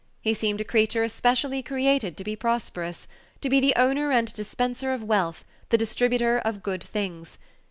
[0.19, 3.05] He seemed a creature especially created to be prosperous
[3.39, 7.37] to be the owner and dispenser of wealth, the distributor of good things.